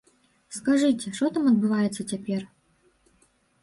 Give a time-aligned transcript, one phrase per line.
[0.57, 2.41] Скажыце, што там адбываецца цяпер?